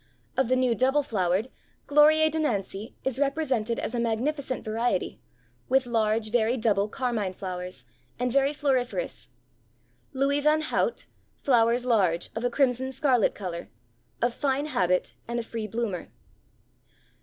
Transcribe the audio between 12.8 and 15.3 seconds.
scarlet color; of fine habit,